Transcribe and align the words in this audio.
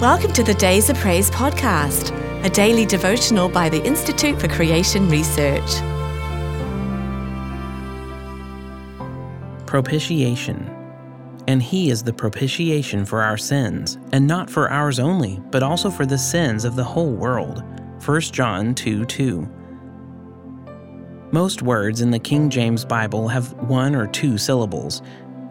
Welcome 0.00 0.32
to 0.34 0.44
the 0.44 0.54
Days 0.54 0.88
of 0.90 0.96
Praise 0.98 1.28
podcast, 1.28 2.14
a 2.44 2.48
daily 2.48 2.86
devotional 2.86 3.48
by 3.48 3.68
the 3.68 3.84
Institute 3.84 4.40
for 4.40 4.46
Creation 4.46 5.08
Research. 5.08 5.68
Propitiation. 9.66 10.72
And 11.48 11.60
he 11.60 11.90
is 11.90 12.04
the 12.04 12.12
propitiation 12.12 13.04
for 13.04 13.24
our 13.24 13.36
sins, 13.36 13.98
and 14.12 14.24
not 14.24 14.48
for 14.48 14.70
ours 14.70 15.00
only, 15.00 15.42
but 15.50 15.64
also 15.64 15.90
for 15.90 16.06
the 16.06 16.16
sins 16.16 16.64
of 16.64 16.76
the 16.76 16.84
whole 16.84 17.12
world. 17.12 17.64
1 18.06 18.20
John 18.20 18.76
2 18.76 19.04
2. 19.04 19.48
Most 21.32 21.60
words 21.62 22.02
in 22.02 22.12
the 22.12 22.20
King 22.20 22.50
James 22.50 22.84
Bible 22.84 23.26
have 23.26 23.52
one 23.54 23.96
or 23.96 24.06
two 24.06 24.38
syllables, 24.38 25.02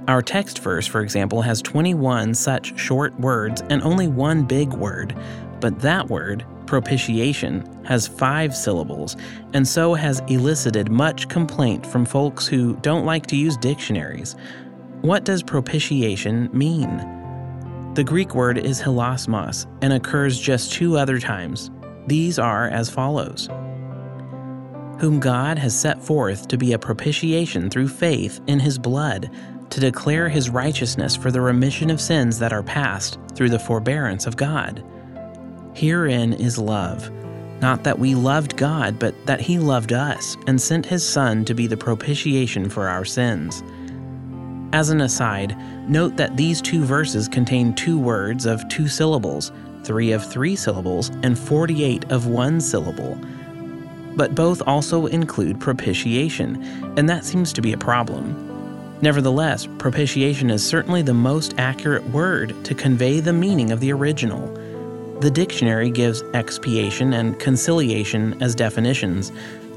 our 0.08 0.22
text 0.22 0.60
verse, 0.60 0.88
for 0.88 1.02
example, 1.02 1.42
has 1.42 1.62
21 1.62 2.34
such 2.34 2.80
short 2.80 3.18
words 3.20 3.62
and 3.70 3.82
only 3.82 4.08
one 4.08 4.44
big 4.44 4.72
word, 4.74 5.14
but 5.60 5.80
that 5.82 6.08
word, 6.08 6.46
propitiation, 6.66 7.84
has 7.84 8.08
five 8.08 8.56
syllables, 8.56 9.18
and 9.54 9.68
so 9.68 9.94
has 9.94 10.22
elicited 10.28 10.90
much 10.90 11.28
complaint 11.28 11.86
from 11.86 12.06
folks 12.06 12.48
who 12.48 12.78
don't 12.78 13.06
like 13.06 13.26
to 13.28 13.36
use 13.36 13.58
dictionaries. 13.58 14.38
What 15.02 15.26
does 15.26 15.44
propitiation 15.44 16.50
mean? 16.54 17.94
The 17.96 18.04
Greek 18.04 18.34
word 18.34 18.58
is 18.58 18.82
hilasmos 18.82 19.66
and 19.82 19.92
occurs 19.92 20.40
just 20.40 20.72
two 20.72 20.98
other 20.98 21.20
times. 21.20 21.70
These 22.06 22.40
are 22.40 22.70
as 22.70 22.90
follows 22.90 23.48
Whom 25.00 25.20
God 25.20 25.58
has 25.60 25.78
set 25.78 26.02
forth 26.02 26.48
to 26.48 26.58
be 26.58 26.72
a 26.74 26.80
propitiation 26.80 27.70
through 27.70 27.90
faith 27.90 28.40
in 28.48 28.60
his 28.60 28.78
blood 28.78 29.30
to 29.78 29.82
declare 29.82 30.28
his 30.28 30.50
righteousness 30.50 31.16
for 31.16 31.30
the 31.30 31.40
remission 31.40 31.92
of 31.92 32.02
sins 32.02 32.40
that 32.40 32.52
are 32.52 32.64
past 32.64 33.20
through 33.36 33.50
the 33.50 33.60
forbearance 33.60 34.26
of 34.26 34.36
God. 34.36 34.84
Herein 35.76 36.34
is 36.34 36.58
love, 36.58 37.12
not 37.62 37.84
that 37.84 38.00
we 38.00 38.16
loved 38.16 38.58
God, 38.58 38.98
but 38.98 39.14
that 39.28 39.40
he 39.40 39.60
loved 39.60 39.94
us 39.94 40.36
and 40.48 40.60
sent 40.60 40.88
his 40.88 41.08
Son 41.08 41.46
to 41.46 41.54
be 41.54 41.68
the 41.68 41.78
propitiation 41.78 42.72
for 42.72 42.88
our 42.88 43.06
sins. 43.06 43.62
As 44.74 44.90
an 44.90 45.02
aside, 45.02 45.56
note 45.88 46.18
that 46.18 46.36
these 46.36 46.60
two 46.60 46.84
verses 46.84 47.28
contain 47.28 47.76
two 47.76 48.00
words 48.00 48.48
of 48.48 48.68
two 48.70 48.88
syllables, 48.88 49.52
three 49.84 50.12
of 50.12 50.28
three 50.28 50.56
syllables, 50.56 51.10
and 51.22 51.38
48 51.38 52.12
of 52.12 52.26
one 52.26 52.60
syllable. 52.62 53.16
But 54.16 54.34
both 54.34 54.64
also 54.66 55.06
include 55.06 55.60
propitiation, 55.60 56.64
and 56.98 57.08
that 57.08 57.26
seems 57.26 57.54
to 57.54 57.62
be 57.62 57.74
a 57.74 57.78
problem. 57.78 58.47
Nevertheless, 59.02 59.68
propitiation 59.78 60.50
is 60.50 60.66
certainly 60.66 61.04
the 61.04 61.14
most 61.14 61.54
accurate 61.58 62.08
word 62.10 62.56
to 62.66 62.74
convey 62.74 63.20
the 63.20 63.34
meaning 63.34 63.72
of 63.72 63.80
the 63.80 63.94
original. 63.94 64.48
The 65.20 65.30
dictionary 65.30 65.92
gives 65.92 66.24
expiation 66.34 67.14
and 67.14 67.40
conciliation 67.40 68.42
as 68.42 68.56
definitions, 68.56 69.32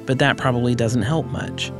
but 0.06 0.18
that 0.18 0.38
probably 0.38 0.74
doesn't 0.74 1.02
help 1.02 1.26
much. 1.26 1.70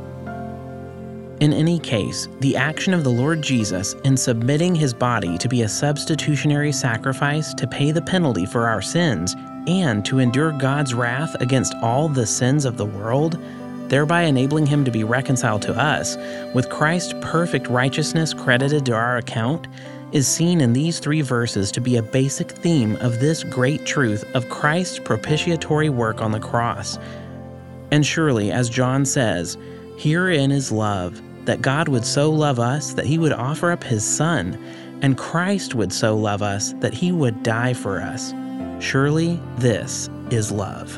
In 1.41 1.53
any 1.53 1.79
case, 1.79 2.27
the 2.39 2.55
action 2.55 2.93
of 2.93 3.03
the 3.03 3.09
Lord 3.09 3.41
Jesus 3.41 3.95
in 4.03 4.15
submitting 4.15 4.75
his 4.75 4.93
body 4.93 5.39
to 5.39 5.49
be 5.49 5.63
a 5.63 5.69
substitutionary 5.69 6.71
sacrifice 6.71 7.55
to 7.55 7.65
pay 7.65 7.89
the 7.89 8.03
penalty 8.03 8.45
for 8.45 8.67
our 8.67 8.83
sins 8.83 9.35
and 9.65 10.05
to 10.05 10.19
endure 10.19 10.51
God's 10.51 10.93
wrath 10.93 11.35
against 11.39 11.73
all 11.81 12.07
the 12.07 12.27
sins 12.27 12.65
of 12.65 12.77
the 12.77 12.85
world 12.85 13.39
thereby 13.91 14.21
enabling 14.21 14.65
him 14.65 14.85
to 14.85 14.89
be 14.89 15.03
reconciled 15.03 15.61
to 15.61 15.77
us, 15.77 16.15
with 16.55 16.69
Christ's 16.69 17.13
perfect 17.19 17.67
righteousness 17.67 18.33
credited 18.33 18.85
to 18.85 18.93
our 18.93 19.17
account, 19.17 19.67
is 20.13 20.25
seen 20.25 20.61
in 20.61 20.71
these 20.71 20.99
three 20.99 21.19
verses 21.19 21.73
to 21.73 21.81
be 21.81 21.97
a 21.97 22.01
basic 22.01 22.51
theme 22.51 22.95
of 23.01 23.19
this 23.19 23.43
great 23.43 23.85
truth 23.85 24.23
of 24.33 24.47
Christ's 24.47 24.97
propitiatory 24.97 25.89
work 25.89 26.21
on 26.21 26.31
the 26.31 26.39
cross. 26.39 26.97
And 27.91 28.05
surely, 28.05 28.49
as 28.49 28.69
John 28.69 29.03
says, 29.05 29.57
herein 29.97 30.51
is 30.51 30.71
love, 30.71 31.21
that 31.43 31.61
God 31.61 31.89
would 31.89 32.05
so 32.05 32.31
love 32.31 32.59
us 32.59 32.93
that 32.93 33.05
he 33.05 33.17
would 33.17 33.33
offer 33.33 33.71
up 33.71 33.83
his 33.83 34.07
Son, 34.07 34.57
and 35.01 35.17
Christ 35.17 35.75
would 35.75 35.91
so 35.91 36.15
love 36.15 36.41
us 36.41 36.71
that 36.79 36.93
he 36.93 37.11
would 37.11 37.43
die 37.43 37.73
for 37.73 37.99
us. 37.99 38.33
Surely 38.79 39.37
this 39.57 40.09
is 40.29 40.49
love. 40.49 40.97